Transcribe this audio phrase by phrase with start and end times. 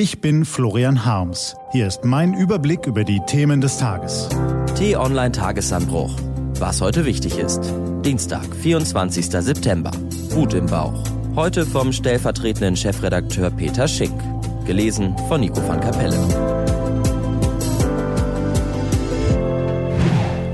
[0.00, 1.56] Ich bin Florian Harms.
[1.72, 4.28] Hier ist mein Überblick über die Themen des Tages.
[4.76, 6.14] T-Online Tagesanbruch.
[6.60, 7.74] Was heute wichtig ist.
[8.04, 9.26] Dienstag, 24.
[9.28, 9.90] September.
[10.30, 11.02] Wut im Bauch.
[11.34, 14.14] Heute vom stellvertretenden Chefredakteur Peter Schink.
[14.66, 16.16] Gelesen von Nico van Kapelle.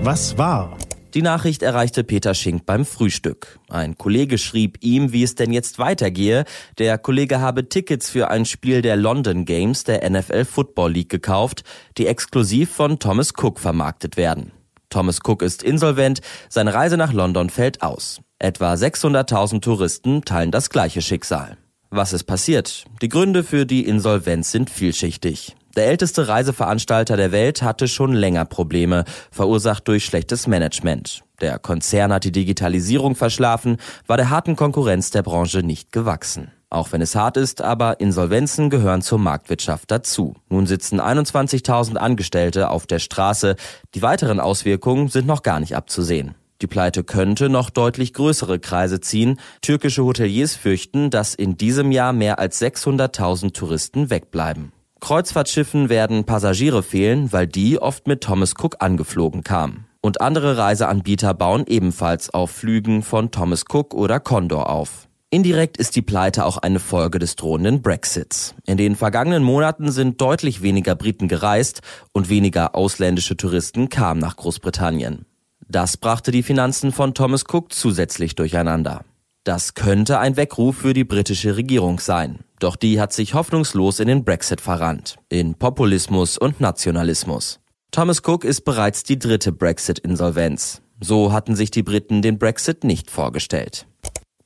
[0.03, 0.75] Was war?
[1.15, 3.61] Die Nachricht erreichte Peter Schink beim Frühstück.
[3.69, 6.45] Ein Kollege schrieb ihm, wie es denn jetzt weitergehe.
[6.79, 11.63] Der Kollege habe Tickets für ein Spiel der London Games der NFL Football League gekauft,
[11.99, 14.51] die exklusiv von Thomas Cook vermarktet werden.
[14.91, 18.21] Thomas Cook ist insolvent, seine Reise nach London fällt aus.
[18.41, 21.57] Etwa 600.000 Touristen teilen das gleiche Schicksal.
[21.91, 22.87] Was ist passiert?
[23.03, 25.55] Die Gründe für die Insolvenz sind vielschichtig.
[25.77, 31.25] Der älteste Reiseveranstalter der Welt hatte schon länger Probleme, verursacht durch schlechtes Management.
[31.41, 36.53] Der Konzern hat die Digitalisierung verschlafen, war der harten Konkurrenz der Branche nicht gewachsen.
[36.71, 40.35] Auch wenn es hart ist, aber Insolvenzen gehören zur Marktwirtschaft dazu.
[40.49, 43.57] Nun sitzen 21.000 Angestellte auf der Straße.
[43.95, 46.35] Die weiteren Auswirkungen sind noch gar nicht abzusehen.
[46.63, 49.39] Die Pleite könnte noch deutlich größere Kreise ziehen.
[49.61, 54.73] Türkische Hoteliers fürchten, dass in diesem Jahr mehr als 600.000 Touristen wegbleiben.
[55.05, 59.85] Kreuzfahrtschiffen werden Passagiere fehlen, weil die oft mit Thomas Cook angeflogen kamen.
[60.01, 65.09] Und andere Reiseanbieter bauen ebenfalls auf Flügen von Thomas Cook oder Condor auf.
[65.29, 68.55] Indirekt ist die Pleite auch eine Folge des drohenden Brexits.
[68.65, 74.37] In den vergangenen Monaten sind deutlich weniger Briten gereist und weniger ausländische Touristen kamen nach
[74.37, 75.27] Großbritannien.
[75.69, 79.05] Das brachte die Finanzen von Thomas Cook zusätzlich durcheinander.
[79.45, 82.39] Das könnte ein Weckruf für die britische Regierung sein.
[82.61, 87.61] Doch die hat sich hoffnungslos in den Brexit verrannt, in Populismus und Nationalismus.
[87.91, 90.81] Thomas Cook ist bereits die dritte Brexit-Insolvenz.
[90.99, 93.87] So hatten sich die Briten den Brexit nicht vorgestellt.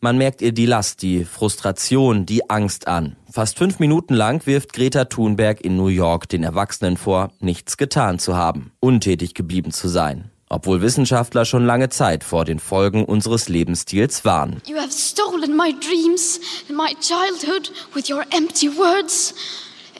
[0.00, 3.14] Man merkt ihr die Last, die Frustration, die Angst an.
[3.30, 8.18] Fast fünf Minuten lang wirft Greta Thunberg in New York den Erwachsenen vor, nichts getan
[8.18, 13.48] zu haben, untätig geblieben zu sein obwohl Wissenschaftler schon lange Zeit vor den Folgen unseres
[13.48, 14.62] Lebensstils warnen.
[14.66, 19.34] You have stolen my dreams and my childhood with your empty words.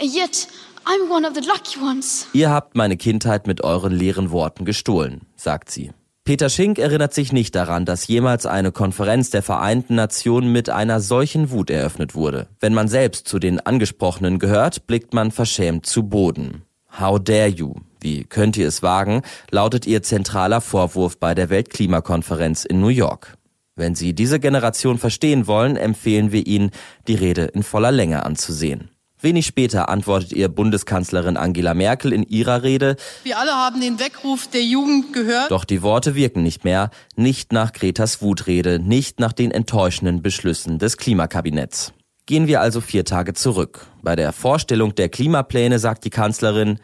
[0.01, 0.49] Yet
[0.85, 2.27] I'm one of the lucky ones.
[2.33, 5.93] Ihr habt meine Kindheit mit euren leeren Worten gestohlen, sagt sie.
[6.25, 11.01] Peter Schink erinnert sich nicht daran, dass jemals eine Konferenz der Vereinten Nationen mit einer
[11.01, 12.49] solchen Wut eröffnet wurde.
[12.61, 16.65] Wenn man selbst zu den Angesprochenen gehört, blickt man verschämt zu Boden.
[16.99, 17.75] How dare you?
[18.01, 19.23] Wie könnt ihr es wagen?
[19.53, 23.37] lautet ihr zentraler Vorwurf bei der Weltklimakonferenz in New York.
[23.77, 26.73] Wenn Sie diese Generation verstehen wollen, empfehlen wir Ihnen,
[27.07, 28.91] die Rede in voller Länge anzusehen.
[29.21, 34.49] Wenig später antwortet ihr Bundeskanzlerin Angela Merkel in ihrer Rede, Wir alle haben den Weckruf
[34.49, 35.51] der Jugend gehört.
[35.51, 40.79] Doch die Worte wirken nicht mehr, nicht nach Gretas Wutrede, nicht nach den enttäuschenden Beschlüssen
[40.79, 41.93] des Klimakabinetts.
[42.29, 43.87] Gehen wir also vier Tage zurück.
[44.03, 46.79] Bei der Vorstellung der Klimapläne sagt die Kanzlerin,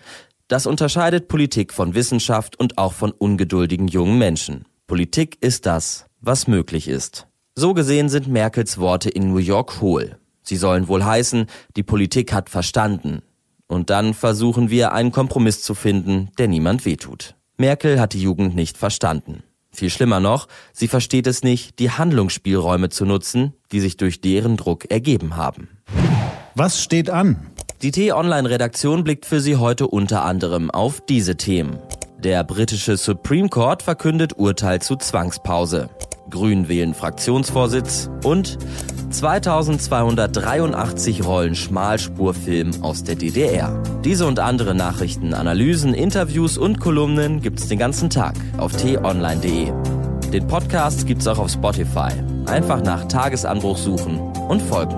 [0.49, 4.65] das unterscheidet Politik von Wissenschaft und auch von ungeduldigen jungen Menschen.
[4.87, 7.27] Politik ist das, was möglich ist.
[7.55, 10.17] So gesehen sind Merkels Worte in New York hohl.
[10.43, 11.45] Sie sollen wohl heißen,
[11.77, 13.21] die Politik hat verstanden.
[13.67, 17.35] Und dann versuchen wir einen Kompromiss zu finden, der niemand wehtut.
[17.59, 19.43] Merkel hat die Jugend nicht verstanden.
[19.75, 24.57] Viel schlimmer noch, sie versteht es nicht, die Handlungsspielräume zu nutzen, die sich durch deren
[24.57, 25.69] Druck ergeben haben.
[26.55, 27.51] Was steht an?
[27.83, 31.79] Die T-Online-Redaktion blickt für Sie heute unter anderem auf diese Themen.
[32.19, 35.91] Der britische Supreme Court verkündet Urteil zu Zwangspause.
[36.31, 38.57] Grün wählen Fraktionsvorsitz und
[39.19, 43.81] 2283 Rollen Schmalspurfilm aus der DDR.
[44.05, 49.73] Diese und andere Nachrichten, Analysen, Interviews und Kolumnen gibt's den ganzen Tag auf t-online.de.
[50.33, 52.11] Den Podcast gibt's auch auf Spotify.
[52.47, 54.97] Einfach nach Tagesanbruch suchen und folgen.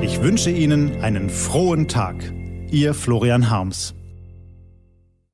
[0.00, 2.32] Ich wünsche Ihnen einen frohen Tag.
[2.70, 3.94] Ihr Florian Harms.